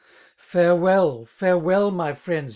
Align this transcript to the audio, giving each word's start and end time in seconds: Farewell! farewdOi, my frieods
Farewell! 0.39 1.27
farewdOi, 1.27 1.93
my 1.93 2.13
frieods 2.13 2.49